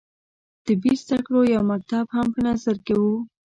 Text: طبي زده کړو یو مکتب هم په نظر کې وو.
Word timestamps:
طبي 0.65 0.93
زده 1.01 1.17
کړو 1.25 1.41
یو 1.53 1.61
مکتب 1.71 2.05
هم 2.15 2.27
په 2.33 2.39
نظر 2.47 2.75
کې 2.85 2.93
وو. 3.01 3.15